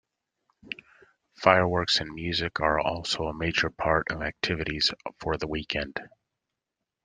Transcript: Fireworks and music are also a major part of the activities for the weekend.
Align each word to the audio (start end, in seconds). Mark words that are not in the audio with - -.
Fireworks 1.35 1.99
and 1.99 2.11
music 2.15 2.59
are 2.59 2.79
also 2.79 3.27
a 3.27 3.37
major 3.37 3.69
part 3.69 4.07
of 4.11 4.17
the 4.21 4.25
activities 4.25 4.91
for 5.19 5.37
the 5.37 5.45
weekend. 5.45 5.99